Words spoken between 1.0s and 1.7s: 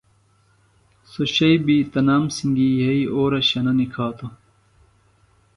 سوۡ شئیۡ